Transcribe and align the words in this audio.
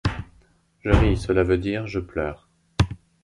Je 0.79 0.89
ris, 0.89 1.15
cela 1.15 1.43
veut 1.43 1.59
dire: 1.59 1.85
Je 1.85 1.99
pleure. 1.99 2.49